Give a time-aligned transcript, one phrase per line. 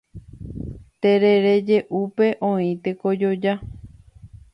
[1.01, 3.53] Terere je'úpe oĩ tekojoja.